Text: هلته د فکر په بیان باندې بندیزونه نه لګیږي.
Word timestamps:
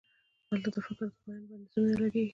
هلته 0.49 0.69
د 0.73 0.77
فکر 0.85 1.05
په 1.11 1.15
بیان 1.25 1.41
باندې 1.49 1.55
بندیزونه 1.59 1.87
نه 1.91 1.95
لګیږي. 2.03 2.29